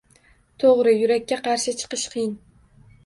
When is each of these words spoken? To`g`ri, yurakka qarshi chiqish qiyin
To`g`ri, 0.63 0.93
yurakka 1.01 1.39
qarshi 1.49 1.75
chiqish 1.83 2.11
qiyin 2.15 2.37